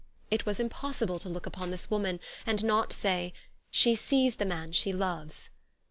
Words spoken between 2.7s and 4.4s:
say," She sees